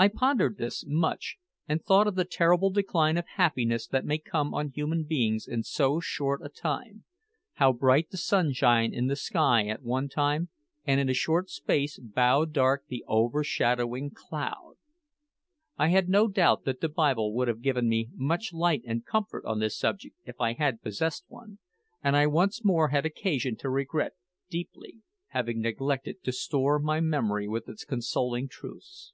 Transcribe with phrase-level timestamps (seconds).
[0.00, 4.54] I pondered this much, and thought of the terrible decline of happiness that may come
[4.54, 7.02] on human beings in so short a time;
[7.54, 10.50] how bright the sunshine in the sky at one time,
[10.84, 14.74] and in a short space bow dark the overshadowing cloud!
[15.76, 19.44] I had no doubt that the Bible would have given me much light and comfort
[19.44, 21.58] on this subject if I had possessed one,
[22.04, 24.12] and I once more had occasion to regret
[24.48, 24.98] deeply
[25.30, 29.12] having neglected to store my memory with its consoling truths.